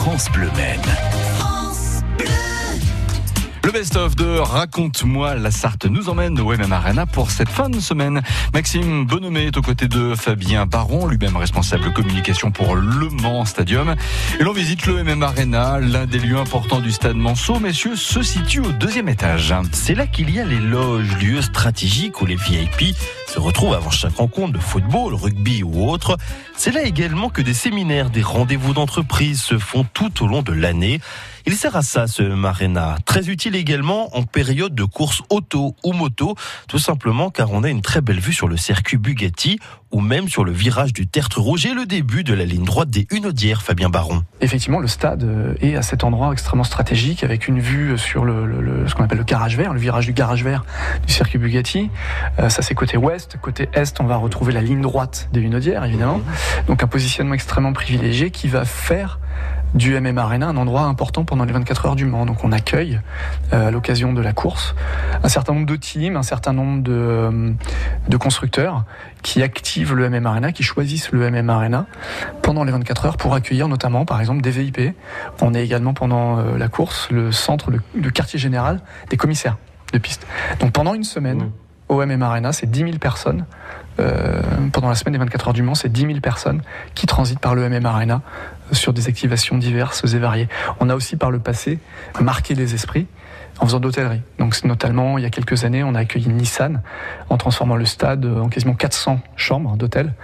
France 0.00 0.30
Bleu. 0.32 0.48
Le 3.62 3.70
best-of 3.70 4.16
de 4.16 4.38
Raconte-moi 4.38 5.34
la 5.34 5.50
Sarthe 5.50 5.84
nous 5.84 6.08
emmène 6.08 6.40
au 6.40 6.56
MM 6.56 6.72
Arena 6.72 7.04
pour 7.04 7.30
cette 7.30 7.50
fin 7.50 7.68
de 7.68 7.80
semaine. 7.80 8.22
Maxime 8.54 9.04
Bonhomé 9.04 9.48
est 9.48 9.58
aux 9.58 9.62
côtés 9.62 9.88
de 9.88 10.14
Fabien 10.14 10.64
Baron, 10.64 11.06
lui-même 11.06 11.36
responsable 11.36 11.92
communication 11.92 12.50
pour 12.50 12.76
Le 12.76 13.10
Mans 13.10 13.44
Stadium. 13.44 13.94
Et 14.40 14.42
l'on 14.42 14.54
visite 14.54 14.86
le 14.86 15.04
MM 15.04 15.22
Arena, 15.22 15.78
l'un 15.78 16.06
des 16.06 16.18
lieux 16.18 16.38
importants 16.38 16.80
du 16.80 16.92
stade 16.92 17.16
Manceau. 17.16 17.60
Messieurs, 17.60 17.94
se 17.94 18.22
situe 18.22 18.60
au 18.60 18.72
deuxième 18.72 19.10
étage. 19.10 19.54
C'est 19.72 19.94
là 19.94 20.06
qu'il 20.06 20.30
y 20.30 20.40
a 20.40 20.44
les 20.44 20.60
loges, 20.60 21.14
lieux 21.20 21.42
stratégiques 21.42 22.22
où 22.22 22.26
les 22.26 22.36
VIP 22.36 22.96
se 23.30 23.38
retrouvent 23.38 23.74
avant 23.74 23.90
chaque 23.90 24.16
rencontre 24.16 24.52
de 24.54 24.58
football, 24.58 25.14
rugby 25.14 25.62
ou 25.62 25.88
autre. 25.88 26.16
C'est 26.56 26.72
là 26.72 26.82
également 26.82 27.28
que 27.28 27.42
des 27.42 27.54
séminaires, 27.54 28.10
des 28.10 28.22
rendez-vous 28.22 28.74
d'entreprise 28.74 29.40
se 29.40 29.56
font 29.56 29.84
tout 29.84 30.24
au 30.24 30.26
long 30.26 30.42
de 30.42 30.52
l'année. 30.52 31.00
Il 31.46 31.54
sert 31.54 31.76
à 31.76 31.82
ça, 31.82 32.08
ce 32.08 32.22
Marina. 32.22 32.96
Très 33.06 33.28
utile 33.28 33.54
également 33.54 34.16
en 34.16 34.24
période 34.24 34.74
de 34.74 34.82
course 34.82 35.22
auto 35.30 35.76
ou 35.84 35.92
moto, 35.92 36.34
tout 36.66 36.80
simplement 36.80 37.30
car 37.30 37.52
on 37.52 37.62
a 37.62 37.68
une 37.68 37.82
très 37.82 38.00
belle 38.00 38.18
vue 38.18 38.32
sur 38.32 38.48
le 38.48 38.56
circuit 38.56 38.96
Bugatti 38.96 39.60
ou 39.92 40.00
même 40.00 40.28
sur 40.28 40.44
le 40.44 40.52
virage 40.52 40.92
du 40.92 41.06
Tertre 41.06 41.40
Rouge 41.40 41.66
et 41.66 41.74
le 41.74 41.86
début 41.86 42.24
de 42.24 42.34
la 42.34 42.44
ligne 42.44 42.64
droite 42.64 42.90
des 42.90 43.06
Hunaudières, 43.10 43.62
Fabien 43.62 43.88
Baron. 43.88 44.22
Effectivement, 44.40 44.78
le 44.78 44.88
stade 44.88 45.56
est 45.60 45.76
à 45.76 45.82
cet 45.82 46.04
endroit 46.04 46.32
extrêmement 46.32 46.64
stratégique 46.64 47.24
avec 47.24 47.48
une 47.48 47.60
vue 47.60 47.96
sur 47.98 48.24
le, 48.24 48.46
le, 48.46 48.88
ce 48.88 48.94
qu'on 48.94 49.04
appelle 49.04 49.18
le 49.18 49.24
garage 49.24 49.56
vert, 49.56 49.72
le 49.72 49.80
virage 49.80 50.06
du 50.06 50.12
garage 50.12 50.44
vert 50.44 50.64
du 51.06 51.12
circuit 51.12 51.38
Bugatti. 51.38 51.90
Euh, 52.38 52.48
ça, 52.48 52.62
c'est 52.62 52.74
côté 52.74 52.96
ouest. 52.96 53.36
Côté 53.40 53.68
est, 53.72 54.00
on 54.00 54.04
va 54.04 54.16
retrouver 54.16 54.52
la 54.52 54.60
ligne 54.60 54.80
droite 54.80 55.28
des 55.32 55.40
Hunaudières, 55.40 55.84
évidemment. 55.84 56.20
Donc 56.66 56.82
un 56.82 56.86
positionnement 56.86 57.34
extrêmement 57.34 57.72
privilégié 57.72 58.30
qui 58.30 58.48
va 58.48 58.64
faire 58.64 59.19
du 59.74 59.98
MM 59.98 60.18
Arena, 60.18 60.48
un 60.48 60.56
endroit 60.56 60.82
important 60.82 61.24
pendant 61.24 61.44
les 61.44 61.52
24 61.52 61.86
heures 61.86 61.96
du 61.96 62.04
Mans. 62.04 62.26
Donc 62.26 62.44
on 62.44 62.52
accueille 62.52 63.00
euh, 63.52 63.68
à 63.68 63.70
l'occasion 63.70 64.12
de 64.12 64.20
la 64.20 64.32
course 64.32 64.74
un 65.22 65.28
certain 65.28 65.52
nombre 65.54 65.66
de 65.66 65.76
teams, 65.76 66.16
un 66.16 66.22
certain 66.22 66.52
nombre 66.52 66.82
de, 66.82 66.92
euh, 66.92 68.18
constructeurs 68.18 68.84
qui 69.22 69.42
activent 69.42 69.94
le 69.94 70.08
MM 70.08 70.26
Arena, 70.26 70.52
qui 70.52 70.62
choisissent 70.62 71.12
le 71.12 71.30
MM 71.30 71.50
Arena 71.50 71.86
pendant 72.42 72.64
les 72.64 72.72
24 72.72 73.06
heures 73.06 73.16
pour 73.16 73.34
accueillir 73.34 73.68
notamment 73.68 74.04
par 74.04 74.20
exemple 74.20 74.42
des 74.42 74.50
VIP. 74.50 74.94
On 75.40 75.54
est 75.54 75.64
également 75.64 75.94
pendant 75.94 76.38
euh, 76.38 76.58
la 76.58 76.68
course 76.68 77.08
le 77.10 77.32
centre 77.32 77.70
de 77.70 78.10
quartier 78.10 78.38
général 78.38 78.80
des 79.08 79.16
commissaires 79.16 79.56
de 79.92 79.98
piste. 79.98 80.26
Donc 80.60 80.72
pendant 80.72 80.94
une 80.94 81.04
semaine, 81.04 81.38
mmh. 81.38 81.52
Au 81.90 82.04
MM 82.06 82.22
Arena, 82.22 82.52
c'est 82.52 82.70
10 82.70 82.80
000 82.80 82.90
personnes 82.98 83.44
euh, 83.98 84.40
pendant 84.72 84.88
la 84.88 84.94
semaine 84.94 85.12
des 85.12 85.18
24 85.18 85.48
heures 85.48 85.52
du 85.52 85.62
Mans, 85.62 85.74
c'est 85.74 85.90
10 85.90 86.06
000 86.06 86.20
personnes 86.20 86.62
qui 86.94 87.06
transitent 87.06 87.40
par 87.40 87.54
le 87.54 87.68
Arena 87.84 88.22
sur 88.72 88.92
des 88.92 89.08
activations 89.08 89.58
diverses 89.58 90.04
et 90.14 90.18
variées. 90.18 90.48
On 90.78 90.88
a 90.88 90.94
aussi 90.94 91.16
par 91.16 91.30
le 91.30 91.40
passé 91.40 91.80
marqué 92.20 92.54
les 92.54 92.74
esprits 92.74 93.08
en 93.58 93.66
faisant 93.66 93.80
d'hôtellerie. 93.80 94.22
Donc 94.38 94.62
notamment, 94.64 95.18
il 95.18 95.22
y 95.22 95.26
a 95.26 95.30
quelques 95.30 95.64
années, 95.64 95.82
on 95.82 95.94
a 95.96 96.00
accueilli 96.00 96.28
Nissan 96.28 96.80
en 97.28 97.36
transformant 97.36 97.76
le 97.76 97.84
stade 97.84 98.24
en 98.24 98.48
quasiment 98.48 98.74
400 98.74 99.20
chambres 99.36 99.76
d'hôtel, 99.76 100.14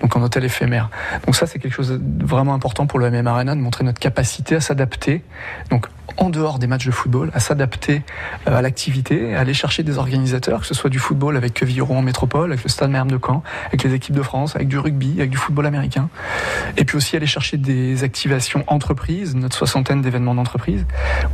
donc 0.00 0.16
en 0.16 0.22
hôtel 0.22 0.44
éphémère. 0.44 0.90
Donc 1.26 1.34
ça, 1.34 1.46
c'est 1.46 1.58
quelque 1.58 1.74
chose 1.74 1.98
de 2.00 2.24
vraiment 2.24 2.54
important 2.54 2.86
pour 2.86 3.00
le 3.00 3.06
Arena, 3.06 3.54
de 3.54 3.60
montrer 3.60 3.84
notre 3.84 4.00
capacité 4.00 4.54
à 4.54 4.60
s'adapter. 4.60 5.24
Donc 5.70 5.88
en 6.16 6.30
dehors 6.30 6.58
des 6.58 6.66
matchs 6.66 6.86
de 6.86 6.90
football, 6.90 7.30
à 7.34 7.40
s'adapter 7.40 8.02
euh, 8.46 8.56
à 8.56 8.62
l'activité, 8.62 9.34
à 9.34 9.40
aller 9.40 9.54
chercher 9.54 9.82
des 9.82 9.98
organisateurs, 9.98 10.60
que 10.60 10.66
ce 10.66 10.74
soit 10.74 10.90
du 10.90 10.98
football 10.98 11.36
avec 11.36 11.54
Queville-Rouen 11.54 11.98
en 11.98 12.02
métropole, 12.02 12.52
avec 12.52 12.64
le 12.64 12.70
Stade 12.70 12.90
Merme 12.90 13.10
de 13.10 13.18
Caen, 13.24 13.42
avec 13.66 13.82
les 13.82 13.94
équipes 13.94 14.14
de 14.14 14.22
France, 14.22 14.56
avec 14.56 14.68
du 14.68 14.78
rugby, 14.78 15.14
avec 15.18 15.30
du 15.30 15.36
football 15.36 15.66
américain. 15.66 16.08
Et 16.76 16.84
puis 16.84 16.96
aussi 16.96 17.16
aller 17.16 17.26
chercher 17.26 17.56
des 17.56 18.02
activations 18.04 18.64
entreprises, 18.66 19.34
notre 19.34 19.56
soixantaine 19.56 20.02
d'événements 20.02 20.34
d'entreprise, 20.34 20.86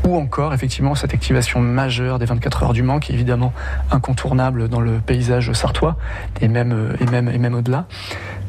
ou 0.06 0.16
encore 0.16 0.54
effectivement 0.54 0.94
cette 0.94 1.14
activation 1.14 1.60
majeure 1.60 2.18
des 2.18 2.26
24 2.26 2.62
heures 2.64 2.72
du 2.72 2.82
Mans, 2.82 2.98
qui 2.98 3.12
est 3.12 3.14
évidemment 3.14 3.52
incontournable 3.90 4.68
dans 4.68 4.80
le 4.80 4.98
paysage 4.98 5.52
sartois, 5.52 5.96
et 6.40 6.48
même, 6.48 6.72
euh, 6.72 6.96
et 7.00 7.06
même, 7.06 7.28
et 7.28 7.38
même 7.38 7.54
au-delà. 7.54 7.86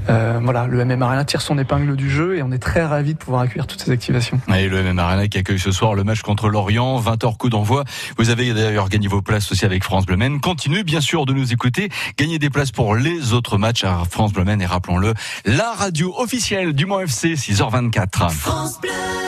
Euh, 0.10 0.40
voilà, 0.44 0.68
le 0.68 0.84
MM 0.84 1.02
Arena 1.02 1.26
tire 1.26 1.42
son 1.42 1.58
épingle 1.58 1.96
du 1.96 2.10
jeu 2.10 2.38
et 2.38 2.44
on 2.44 2.52
est 2.52 2.60
très 2.60 2.84
ravis 2.84 3.14
de 3.14 3.20
pouvoir 3.20 3.44
accueillir 3.44 3.68
toutes 3.68 3.82
ces 3.82 3.92
activations. 3.92 4.40
Et 4.56 4.68
le 4.68 4.84
MM 4.84 5.00
Arena 5.00 5.28
qui 5.28 5.38
accueille 5.38 5.60
ce 5.60 5.72
soir 5.72 5.94
le 5.96 6.04
match 6.04 6.22
contre 6.22 6.50
Lorient, 6.50 7.00
20h 7.00 7.38
coup 7.38 7.50
d'envoi. 7.50 7.84
Vous 8.18 8.30
avez 8.30 8.54
d'ailleurs 8.54 8.90
gagné 8.90 9.08
vos 9.08 9.22
places 9.22 9.52
aussi 9.52 9.66
avec 9.66 9.84
France 9.84 10.06
Bleu 10.06 10.18
Maine. 10.18 10.42
Continuez 10.42 10.84
bien 10.84 11.02
sûr 11.02 11.26
de 11.26 11.34
nous 11.34 11.54
écouter, 11.54 11.90
gagnez 12.18 12.40
des 12.40 12.50
places 12.50 12.72
pour 12.72 12.96
les 12.96 13.34
autres 13.34 13.58
matchs 13.58 13.84
à 13.84 14.04
France 14.10 14.34
Bleu 14.34 14.44
Maine 14.44 14.62
et 14.62 14.66
rappelons-le, 14.66 15.14
la 15.46 15.74
radio 15.74 16.14
officielle 16.18 16.74
du 16.74 16.86
Mans 16.86 17.00
FC 17.00 17.34
6h24. 17.36 18.30
France 18.30 18.80
Bleu. 18.82 19.24